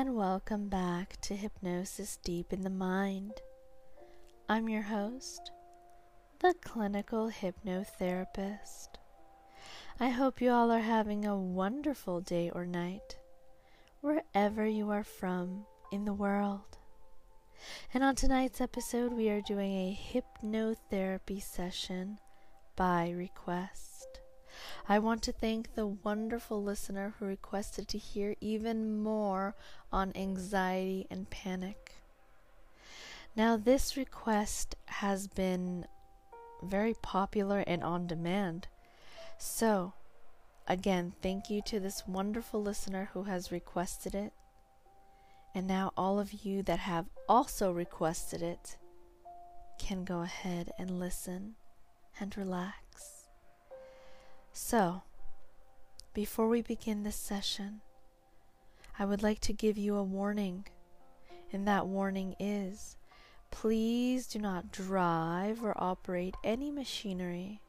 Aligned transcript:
and 0.00 0.16
welcome 0.16 0.66
back 0.66 1.20
to 1.20 1.36
Hypnosis 1.36 2.16
Deep 2.24 2.54
in 2.54 2.62
the 2.62 2.70
Mind. 2.70 3.34
I'm 4.48 4.66
your 4.66 4.80
host, 4.80 5.50
the 6.38 6.54
clinical 6.62 7.30
hypnotherapist. 7.30 8.88
I 10.00 10.08
hope 10.08 10.40
you 10.40 10.52
all 10.52 10.70
are 10.70 10.80
having 10.80 11.26
a 11.26 11.36
wonderful 11.36 12.22
day 12.22 12.48
or 12.48 12.64
night, 12.64 13.18
wherever 14.00 14.64
you 14.64 14.88
are 14.88 15.04
from 15.04 15.66
in 15.92 16.06
the 16.06 16.14
world. 16.14 16.78
And 17.92 18.02
on 18.02 18.14
tonight's 18.14 18.62
episode, 18.62 19.12
we 19.12 19.28
are 19.28 19.42
doing 19.42 19.70
a 19.70 19.98
hypnotherapy 20.14 21.42
session 21.42 22.18
by 22.74 23.10
request. 23.10 24.09
I 24.90 24.98
want 24.98 25.22
to 25.22 25.32
thank 25.32 25.76
the 25.76 25.86
wonderful 25.86 26.60
listener 26.60 27.14
who 27.16 27.26
requested 27.26 27.86
to 27.86 27.96
hear 27.96 28.34
even 28.40 29.00
more 29.00 29.54
on 29.92 30.10
anxiety 30.16 31.06
and 31.08 31.30
panic. 31.30 31.92
Now, 33.36 33.56
this 33.56 33.96
request 33.96 34.74
has 34.86 35.28
been 35.28 35.86
very 36.60 36.94
popular 36.94 37.62
and 37.68 37.84
on 37.84 38.08
demand. 38.08 38.66
So, 39.38 39.92
again, 40.66 41.12
thank 41.22 41.48
you 41.48 41.62
to 41.66 41.78
this 41.78 42.02
wonderful 42.08 42.60
listener 42.60 43.10
who 43.12 43.22
has 43.22 43.52
requested 43.52 44.16
it. 44.16 44.32
And 45.54 45.68
now, 45.68 45.92
all 45.96 46.18
of 46.18 46.44
you 46.44 46.64
that 46.64 46.80
have 46.80 47.06
also 47.28 47.70
requested 47.70 48.42
it 48.42 48.76
can 49.78 50.02
go 50.02 50.22
ahead 50.22 50.72
and 50.80 50.98
listen 50.98 51.54
and 52.18 52.36
relax. 52.36 52.89
So, 54.52 55.02
before 56.12 56.48
we 56.48 56.62
begin 56.62 57.02
this 57.02 57.16
session, 57.16 57.80
I 58.98 59.04
would 59.04 59.22
like 59.22 59.40
to 59.40 59.52
give 59.52 59.78
you 59.78 59.96
a 59.96 60.02
warning, 60.02 60.66
and 61.52 61.66
that 61.66 61.86
warning 61.86 62.34
is 62.38 62.96
please 63.50 64.26
do 64.26 64.38
not 64.38 64.72
drive 64.72 65.62
or 65.62 65.74
operate 65.76 66.36
any 66.44 66.70
machinery 66.70 67.60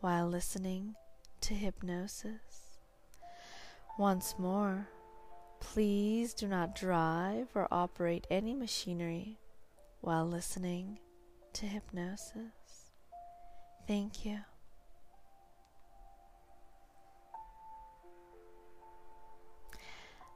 while 0.00 0.26
listening 0.28 0.94
to 1.40 1.54
hypnosis. 1.54 2.78
Once 3.98 4.34
more, 4.38 4.88
please 5.60 6.34
do 6.34 6.48
not 6.48 6.74
drive 6.74 7.48
or 7.54 7.68
operate 7.70 8.26
any 8.30 8.54
machinery 8.54 9.38
while 10.00 10.26
listening 10.26 10.98
to 11.52 11.66
hypnosis. 11.66 12.90
Thank 13.86 14.24
you. 14.24 14.40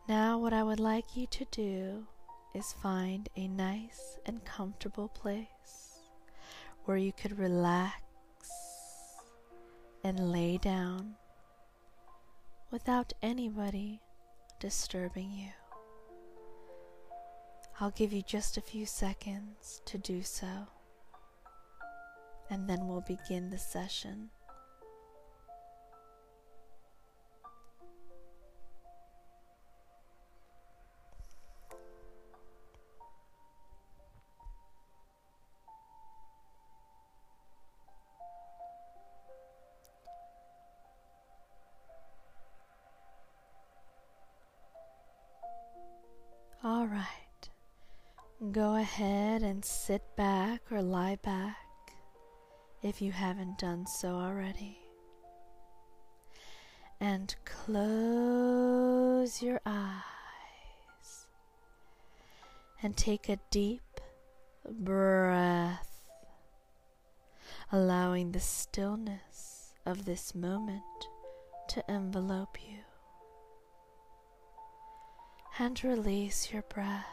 Now, 0.08 0.38
what 0.38 0.54
I 0.54 0.62
would 0.62 0.80
like 0.80 1.18
you 1.18 1.26
to 1.26 1.44
do 1.50 2.06
is 2.54 2.72
find 2.72 3.28
a 3.36 3.46
nice 3.46 4.16
and 4.24 4.42
comfortable 4.42 5.08
place 5.08 6.00
where 6.86 6.96
you 6.96 7.12
could 7.12 7.38
relax 7.38 8.00
and 10.02 10.32
lay 10.32 10.56
down 10.56 11.16
without 12.70 13.12
anybody 13.20 14.00
disturbing 14.60 15.30
you. 15.30 15.50
I'll 17.78 17.90
give 17.90 18.10
you 18.10 18.22
just 18.22 18.56
a 18.56 18.62
few 18.62 18.86
seconds 18.86 19.82
to 19.84 19.98
do 19.98 20.22
so, 20.22 20.68
and 22.48 22.66
then 22.66 22.88
we'll 22.88 23.02
begin 23.02 23.50
the 23.50 23.58
session. 23.58 24.30
Right. 46.88 47.50
Go 48.52 48.76
ahead 48.76 49.42
and 49.42 49.64
sit 49.64 50.02
back 50.16 50.60
or 50.70 50.80
lie 50.80 51.16
back 51.16 51.56
if 52.82 53.02
you 53.02 53.12
haven't 53.12 53.58
done 53.58 53.86
so 53.86 54.10
already. 54.10 54.78
And 57.00 57.34
close 57.44 59.42
your 59.42 59.60
eyes 59.66 61.26
and 62.82 62.96
take 62.96 63.28
a 63.28 63.38
deep 63.50 64.00
breath, 64.68 66.02
allowing 67.70 68.32
the 68.32 68.40
stillness 68.40 69.74
of 69.86 70.04
this 70.04 70.34
moment 70.34 70.82
to 71.68 71.90
envelope 71.90 72.58
you 72.60 72.87
and 75.60 75.82
release 75.82 76.52
your 76.52 76.62
breath. 76.62 77.04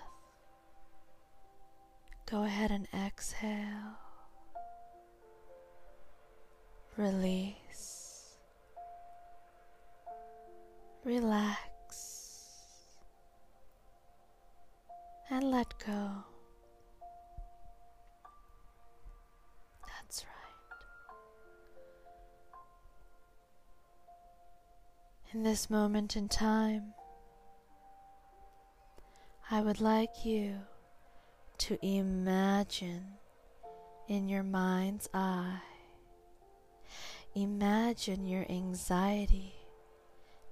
Go 2.29 2.43
ahead 2.43 2.69
and 2.71 2.87
exhale. 2.93 3.97
Release. 6.95 8.35
Relax. 11.03 11.57
And 15.29 15.49
let 15.51 15.73
go. 15.85 16.09
That's 19.87 20.23
right. 20.23 20.33
In 25.33 25.43
this 25.43 25.69
moment 25.69 26.15
in 26.15 26.29
time, 26.29 26.93
I 29.51 29.61
would 29.61 29.79
like 29.79 30.25
you 30.25 30.55
to 31.59 31.77
imagine 31.85 33.03
in 34.07 34.27
your 34.27 34.41
mind's 34.41 35.07
eye, 35.13 35.61
imagine 37.35 38.25
your 38.25 38.47
anxiety 38.49 39.53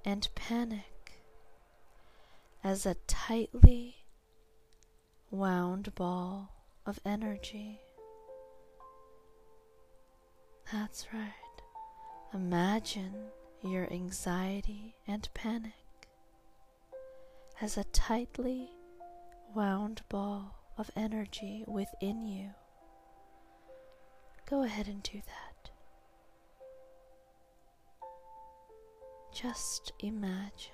and 0.06 0.30
panic 0.36 1.14
as 2.64 2.86
a 2.86 2.94
tightly 3.08 3.96
wound 5.32 5.96
ball 5.96 6.52
of 6.86 7.00
energy. 7.04 7.80
That's 10.72 11.08
right. 11.12 11.32
Imagine 12.32 13.16
your 13.64 13.92
anxiety 13.92 14.96
and 15.08 15.28
panic 15.34 15.74
as 17.60 17.76
a 17.76 17.84
tightly 17.86 18.70
wound 19.56 20.02
ball 20.10 20.56
of 20.78 20.90
energy 20.96 21.64
within 21.68 22.22
you. 22.26 22.50
Go 24.50 24.64
ahead 24.64 24.88
and 24.88 25.02
do 25.04 25.22
that. 25.26 25.70
Just 29.34 29.92
imagine. 30.00 30.72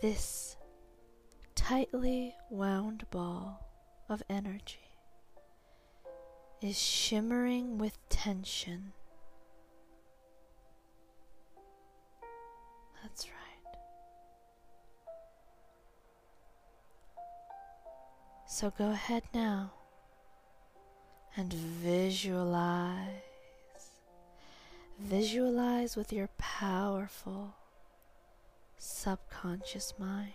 This 0.00 0.56
tightly 1.54 2.34
wound 2.50 3.04
ball 3.10 3.66
of 4.08 4.22
energy 4.30 4.96
is 6.62 6.78
shimmering 6.78 7.76
with 7.76 7.98
tension 8.08 8.92
So 18.60 18.70
go 18.76 18.90
ahead 18.90 19.22
now 19.32 19.72
and 21.34 21.50
visualize. 21.50 23.06
Visualize 24.98 25.96
with 25.96 26.12
your 26.12 26.28
powerful 26.36 27.54
subconscious 28.76 29.94
mind 29.98 30.34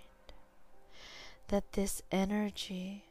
that 1.49 1.73
this 1.73 2.01
energy 2.11 3.05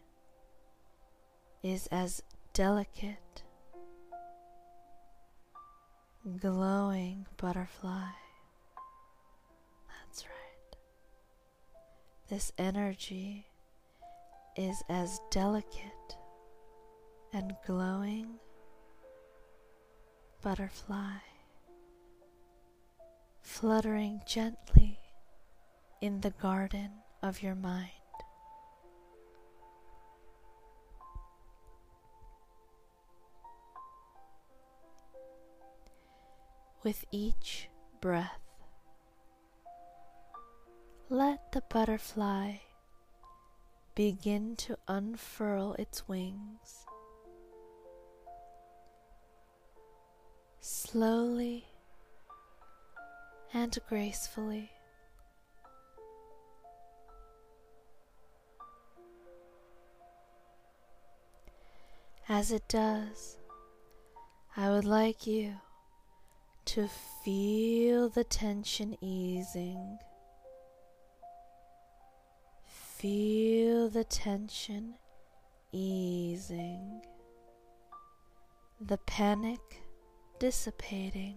is 1.63 1.87
as 1.93 2.21
delicate, 2.53 3.45
glowing 6.41 7.27
butterfly 7.37 8.09
That's 9.89 10.25
right. 10.25 10.77
This 12.29 12.51
energy 12.59 13.47
is 14.57 14.83
as 14.89 15.21
delicate 15.31 16.17
and 17.33 17.55
glowing 17.67 18.39
butterfly 20.43 21.19
fluttering 23.45 24.21
gently 24.27 24.99
in 26.01 26.21
the 26.23 26.31
garden 26.31 26.91
of 27.23 27.43
your 27.43 27.55
mind. 27.55 27.91
With 36.83 37.05
each 37.13 37.69
breath, 38.01 38.41
let 41.09 41.53
the 41.53 41.63
butterfly 41.71 42.57
begin 43.95 44.57
to 44.57 44.77
unfurl 44.89 45.75
its 45.75 46.09
wings. 46.09 46.85
Slowly 50.61 51.67
and 53.53 53.79
gracefully. 53.89 54.71
As 62.29 62.51
it 62.51 62.67
does, 62.69 63.37
I 64.57 64.71
would 64.71 64.87
like 64.87 65.27
you 65.27 65.55
to 66.65 66.89
feel 67.23 68.09
the 68.09 68.25
tension 68.25 68.97
easing. 69.01 69.99
Feel 73.05 73.91
the 73.91 74.05
tension 74.05 74.95
easing, 75.73 77.03
the 78.81 78.97
panic 78.97 79.61
dissipating, 80.39 81.37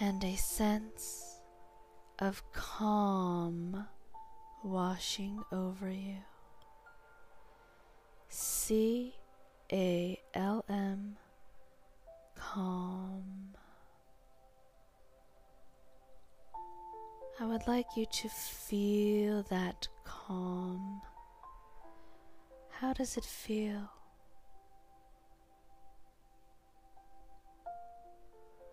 and 0.00 0.24
a 0.24 0.34
sense 0.34 1.38
of 2.18 2.42
calm 2.52 3.86
washing 4.64 5.44
over 5.52 5.88
you. 5.88 6.16
C 8.28 9.14
A 9.72 10.20
L 10.34 10.64
M, 10.68 11.18
calm. 12.34 13.15
I 17.38 17.44
would 17.44 17.66
like 17.66 17.96
you 17.96 18.06
to 18.06 18.28
feel 18.30 19.42
that 19.50 19.88
calm. 20.04 21.02
How 22.70 22.94
does 22.94 23.18
it 23.18 23.24
feel? 23.24 23.90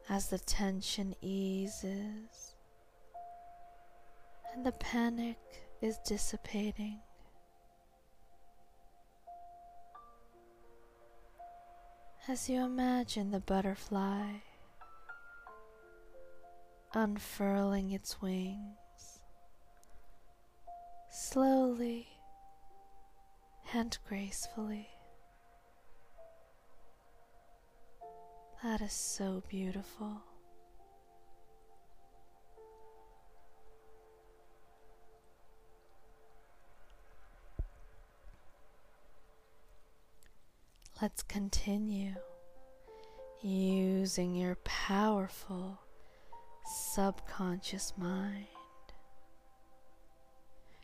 As 0.09 0.29
the 0.29 0.39
tension 0.39 1.13
eases 1.21 2.55
and 4.53 4.65
the 4.65 4.71
panic 4.73 5.37
is 5.81 5.97
dissipating. 6.05 6.99
As 12.29 12.49
you 12.49 12.63
imagine 12.63 13.31
the 13.31 13.41
butterfly 13.41 14.27
unfurling 16.93 17.91
its 17.91 18.21
wings 18.21 18.73
slowly 21.09 22.07
and 23.73 23.97
gracefully. 24.07 24.87
That 28.63 28.81
is 28.81 28.93
so 28.93 29.43
beautiful. 29.49 30.21
Let's 41.01 41.21
continue 41.23 42.15
using 43.41 44.35
your 44.35 44.55
powerful 44.63 45.82
subconscious 46.65 47.93
mind 47.97 48.47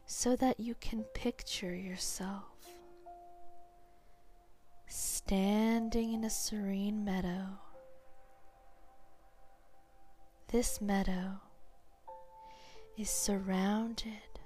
so 0.05 0.35
that 0.35 0.59
you 0.59 0.75
can 0.81 1.03
picture 1.13 1.75
yourself 1.75 2.43
standing 4.87 6.13
in 6.13 6.23
a 6.23 6.29
serene 6.29 7.05
meadow. 7.05 7.45
This 10.51 10.81
meadow 10.81 11.41
is 12.97 13.09
surrounded 13.09 14.39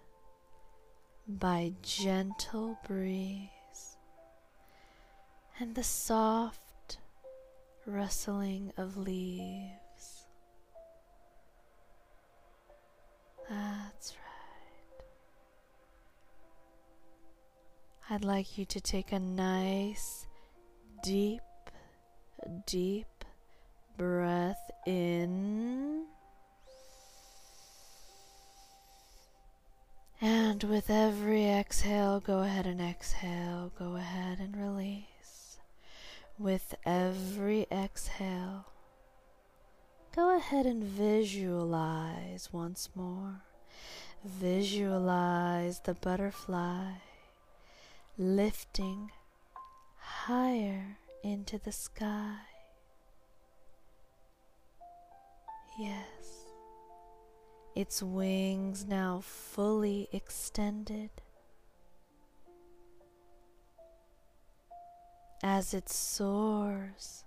by 1.28 1.74
gentle 1.82 2.78
breeze 2.86 3.50
and 5.60 5.76
the 5.76 5.84
soft 5.84 6.98
rustling 7.86 8.74
of 8.76 8.98
leaves. 8.98 9.83
That's 13.50 14.14
right. 14.14 15.06
I'd 18.10 18.24
like 18.24 18.58
you 18.58 18.66
to 18.66 18.82
take 18.82 19.12
a 19.12 19.20
nice, 19.20 20.26
deep, 21.04 21.42
deep 22.66 23.08
breath 23.98 24.72
in. 24.86 26.06
And 30.22 30.64
with 30.64 30.90
every 30.90 31.50
exhale, 31.50 32.20
go 32.20 32.40
ahead 32.40 32.66
and 32.66 32.80
exhale, 32.80 33.72
go 33.78 33.96
ahead 33.96 34.40
and 34.40 34.56
release. 34.56 35.60
With 36.38 36.76
every 36.86 37.68
exhale, 37.72 38.66
go 40.16 40.38
ahead 40.38 40.66
and 40.66 40.84
visualize 40.84 42.50
once 42.52 42.90
more. 42.96 43.42
Visualize 44.24 45.80
the 45.82 45.94
butterfly 45.96 46.92
lifting 48.18 49.12
higher 49.98 50.98
into 51.24 51.58
the 51.58 51.72
sky. 51.72 52.38
Yes, 55.80 56.46
its 57.76 58.04
wings 58.04 58.86
now 58.86 59.22
fully 59.24 60.08
extended. 60.12 61.10
As 65.42 65.74
it 65.74 65.90
soars, 65.90 67.24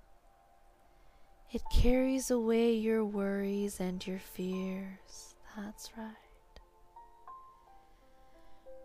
it 1.53 1.63
carries 1.73 2.31
away 2.31 2.73
your 2.73 3.05
worries 3.05 3.81
and 3.81 4.05
your 4.07 4.19
fears. 4.19 5.35
That's 5.57 5.91
right. 5.97 6.15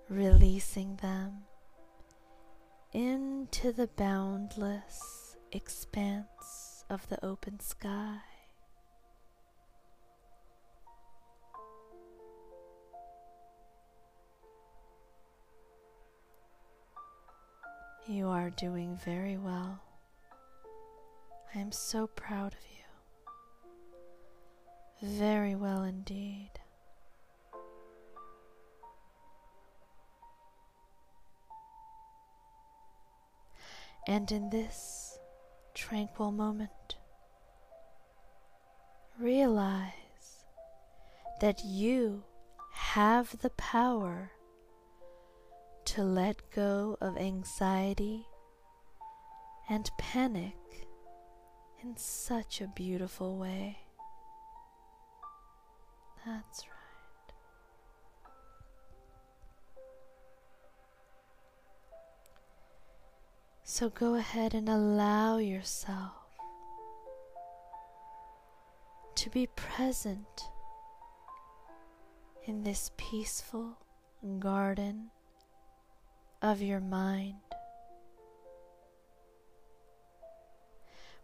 Releasing 0.09 0.95
them 0.97 1.43
into 2.93 3.71
the 3.71 3.87
boundless 3.87 5.37
expanse 5.51 6.85
of 6.89 7.07
the 7.09 7.23
open 7.25 7.59
sky. 7.59 8.17
You 18.07 18.27
are 18.27 18.49
doing 18.49 18.97
very 19.05 19.37
well. 19.37 19.79
I 21.53 21.59
am 21.59 21.71
so 21.73 22.07
proud 22.07 22.53
of 22.53 22.59
you. 25.01 25.17
Very 25.17 25.53
well 25.53 25.83
indeed. 25.83 26.51
And 34.07 34.31
in 34.31 34.49
this 34.49 35.19
tranquil 35.73 36.31
moment, 36.31 36.95
realize 39.19 39.91
that 41.41 41.63
you 41.65 42.23
have 42.73 43.39
the 43.39 43.49
power 43.51 44.31
to 45.85 46.03
let 46.03 46.37
go 46.51 46.97
of 47.01 47.17
anxiety 47.17 48.25
and 49.69 49.89
panic 49.97 50.55
in 51.83 51.97
such 51.97 52.61
a 52.61 52.67
beautiful 52.67 53.37
way. 53.37 53.79
That's 56.25 56.63
right. 56.67 57.33
So 63.63 63.89
go 63.89 64.15
ahead 64.15 64.53
and 64.53 64.69
allow 64.69 65.37
yourself 65.37 66.13
to 69.15 69.29
be 69.29 69.47
present 69.47 70.43
in 72.45 72.63
this 72.63 72.91
peaceful 72.97 73.77
garden 74.39 75.09
of 76.41 76.61
your 76.61 76.79
mind 76.79 77.50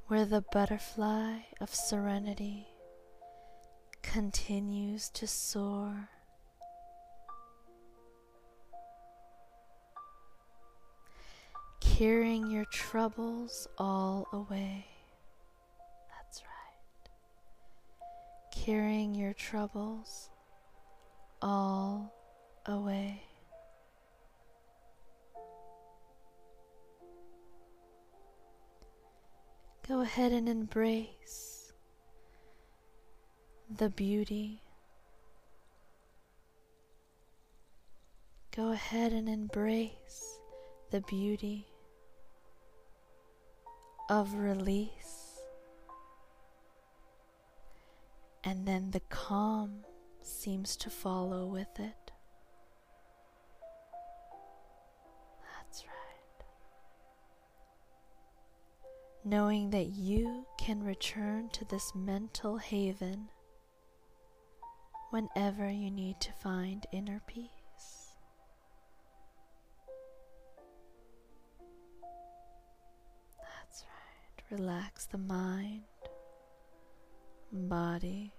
where 0.07 0.25
the 0.25 0.43
butterfly 0.53 1.39
of 1.59 1.73
serenity 1.75 2.65
continues 4.01 5.09
to 5.09 5.27
soar. 5.27 6.09
Carrying 11.81 12.49
your 12.49 12.65
troubles 12.65 13.67
all 13.77 14.27
away. 14.31 14.85
That's 16.15 16.41
right. 16.41 17.09
Carrying 18.63 19.13
your 19.13 19.33
troubles 19.33 20.29
all 21.41 22.16
ahead 30.07 30.31
and 30.31 30.47
embrace 30.47 31.73
the 33.77 33.89
beauty. 33.89 34.61
Go 38.55 38.71
ahead 38.71 39.11
and 39.11 39.27
embrace 39.27 40.39
the 40.91 41.01
beauty 41.01 41.67
of 44.09 44.33
release. 44.35 45.41
And 48.45 48.65
then 48.65 48.91
the 48.91 49.01
calm 49.09 49.83
seems 50.21 50.77
to 50.77 50.89
follow 50.89 51.45
with 51.45 51.81
it. 51.81 52.06
Knowing 59.27 59.72
that 59.72 59.88
you 59.88 60.46
can 60.57 60.81
return 60.81 61.50
to 61.50 61.65
this 61.65 61.91
mental 61.93 62.55
haven 62.57 63.27
whenever 65.10 65.69
you 65.69 65.91
need 65.91 66.17
to 66.22 66.31
find 66.31 66.86
inner 66.93 67.22
peace. 67.27 67.50
That's 73.38 73.84
right. 73.84 74.60
Relax 74.60 75.07
the 75.07 75.17
mind, 75.17 75.84
body, 77.51 78.31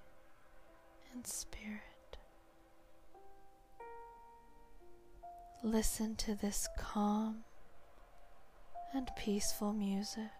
and 1.12 1.26
spirit. 1.26 1.83
Listen 5.62 6.16
to 6.16 6.35
this 6.35 6.66
calm 6.78 7.45
and 8.95 9.11
peaceful 9.18 9.75
music. 9.75 10.30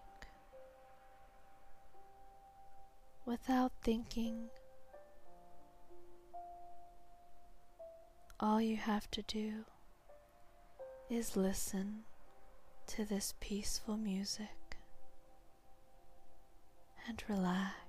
Without 3.29 3.71
thinking. 3.83 4.49
All 8.39 8.59
you 8.59 8.75
have 8.75 9.09
to 9.11 9.21
do 9.21 9.65
is 11.11 11.37
listen 11.37 12.05
to 12.87 13.05
this 13.05 13.35
peaceful 13.39 13.97
music 13.97 14.77
and 17.07 17.23
relax. 17.29 17.88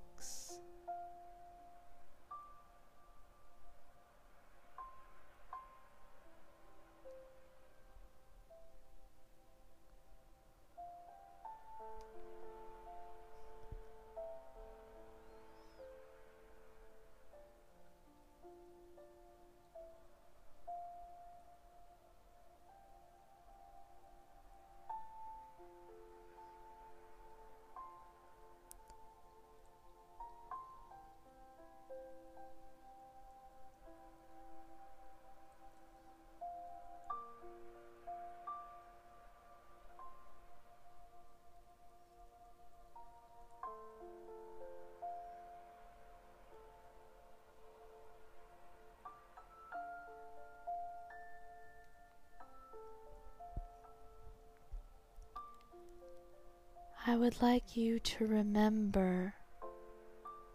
I 57.10 57.16
would 57.16 57.42
like 57.42 57.76
you 57.76 57.98
to 57.98 58.24
remember, 58.24 59.34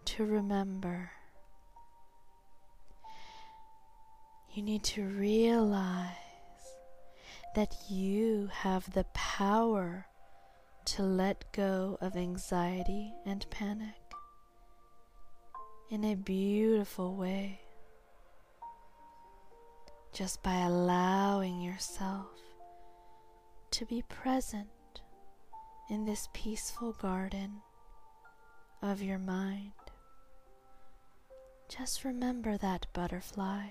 to 0.06 0.24
remember. 0.24 1.12
You 4.54 4.64
need 4.64 4.82
to 4.86 5.04
realize 5.04 6.16
that 7.56 7.76
you 7.90 8.50
have 8.54 8.90
the 8.94 9.04
power 9.14 10.06
to 10.86 11.04
let 11.04 11.52
go 11.52 11.98
of 12.00 12.16
anxiety 12.16 13.12
and 13.26 13.46
panic 13.50 14.14
in 15.90 16.06
a 16.06 16.16
beautiful 16.16 17.18
way 17.18 17.60
just 20.14 20.42
by 20.42 20.62
allowing 20.62 21.60
yourself 21.60 22.40
to 23.72 23.86
be 23.86 24.02
present 24.04 24.70
in 25.90 26.06
this 26.06 26.28
peaceful 26.34 26.94
garden 26.94 27.62
of 28.82 29.02
your 29.02 29.20
mind. 29.20 29.72
Just 31.70 32.04
remember 32.04 32.58
that 32.58 32.88
butterfly. 32.94 33.68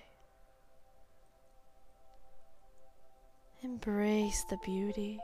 Embrace 3.62 4.44
the 4.50 4.58
beauty 4.64 5.18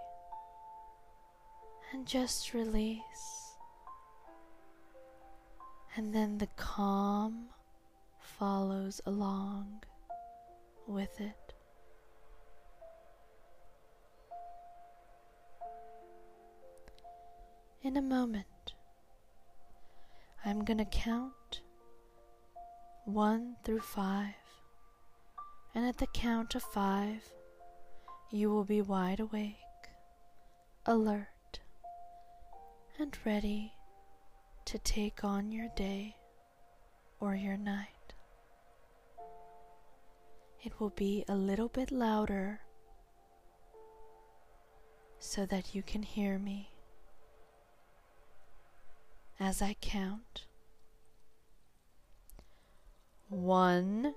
and 1.93 2.07
just 2.07 2.55
release. 2.55 3.55
And 5.97 6.15
then 6.15 6.39
the 6.39 6.49
calm 6.57 7.49
follows 8.21 9.01
along 9.05 9.83
with 10.87 11.21
it. 11.21 11.40
In 17.83 17.97
a 17.97 18.03
moment. 18.03 18.75
I'm 20.45 20.65
going 20.65 20.79
to 20.79 20.85
count 20.85 21.63
one 23.05 23.57
through 23.65 23.81
five, 23.81 24.35
and 25.75 25.87
at 25.87 25.99
the 25.99 26.07
count 26.09 26.55
of 26.55 26.63
five, 26.63 27.23
you 28.31 28.51
will 28.51 28.65
be 28.65 28.83
wide 28.83 29.21
awake, 29.21 29.57
alert, 30.85 31.61
and 32.99 33.17
ready 33.25 33.73
to 34.67 34.79
take 34.79 35.25
on 35.25 35.51
your 35.51 35.69
day 35.75 36.17
or 37.19 37.35
your 37.35 37.57
night. 37.57 37.87
It 40.63 40.79
will 40.79 40.91
be 40.91 41.25
a 41.29 41.35
little 41.35 41.69
bit 41.69 41.91
louder 41.91 42.61
so 45.19 45.47
that 45.47 45.75
you 45.75 45.83
can 45.83 46.03
hear 46.03 46.39
me 46.39 46.70
as 49.41 49.63
I 49.63 49.75
count. 49.81 50.45
One, 53.31 54.15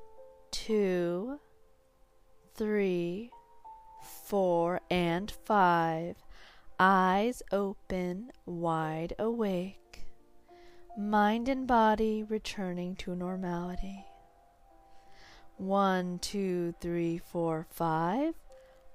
two, 0.52 1.40
three, 2.56 3.32
four, 4.26 4.82
and 4.92 5.32
five. 5.32 6.18
Eyes 6.78 7.42
open, 7.52 8.32
wide 8.46 9.14
awake. 9.18 10.06
Mind 10.98 11.48
and 11.48 11.66
body 11.66 12.24
returning 12.24 12.96
to 12.98 13.16
normality. 13.16 14.06
One, 15.58 16.20
two, 16.20 16.74
three, 16.82 17.18
four, 17.18 17.66
five. 17.70 18.34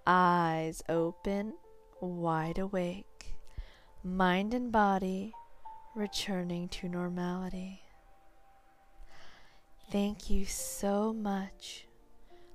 Eyes 0.07 0.83
open, 0.89 1.55
wide 2.01 2.59
awake. 2.59 3.37
Mind 4.05 4.53
and 4.53 4.71
body 4.71 5.33
returning 5.99 6.69
to 6.69 6.89
normality. 6.89 7.83
Thank 9.91 10.31
you 10.31 10.45
so 10.45 11.13
much 11.13 11.87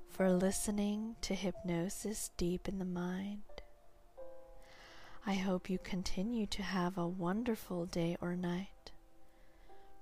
for 0.09 0.31
listening 0.31 1.17
to 1.21 1.35
Hypnosis 1.35 2.31
Deep 2.37 2.69
in 2.69 2.79
the 2.79 2.85
Mind. 2.85 3.41
I 5.25 5.33
hope 5.33 5.69
you 5.69 5.77
continue 5.77 6.45
to 6.47 6.63
have 6.63 6.97
a 6.97 7.05
wonderful 7.05 7.85
day 7.85 8.15
or 8.21 8.37
night, 8.37 8.91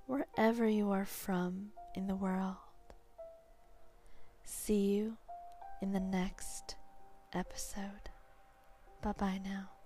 wherever 0.06 0.68
you 0.68 0.92
are 0.92 1.04
from 1.04 1.72
in 1.96 2.06
the 2.06 2.14
world. 2.14 2.56
See 4.44 4.94
you 4.94 5.16
in 5.80 5.92
the 5.92 6.00
next 6.00 6.76
episode. 7.32 8.10
Bye 9.02 9.14
bye 9.18 9.40
now. 9.44 9.81